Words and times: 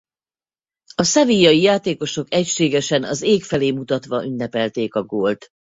A 0.95 1.03
sevillai 1.03 1.61
játékosok 1.61 2.33
egységesen 2.33 3.03
az 3.03 3.21
ég 3.21 3.43
felé 3.43 3.71
mutatva 3.71 4.25
ünnepelték 4.25 4.95
a 4.95 5.03
gólt. 5.03 5.49